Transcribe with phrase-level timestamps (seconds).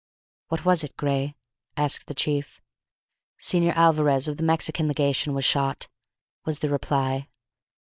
[0.47, 1.35] "What was it, Gray?"
[1.77, 2.59] asked the chief.
[3.39, 5.89] "Señor Alvarez, of the Mexican legation, was shot,"
[6.43, 7.27] was the reply.